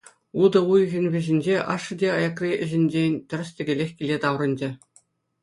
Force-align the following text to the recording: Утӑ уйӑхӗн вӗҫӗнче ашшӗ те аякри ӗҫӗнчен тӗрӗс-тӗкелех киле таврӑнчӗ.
Утӑ 0.45 0.59
уйӑхӗн 0.75 1.03
вӗҫӗнче 1.15 1.55
ашшӗ 1.73 1.93
те 2.05 2.09
аякри 2.17 2.49
ӗҫӗнчен 2.71 3.13
тӗрӗс-тӗкелех 3.35 3.91
киле 4.01 4.17
таврӑнчӗ. 4.27 4.69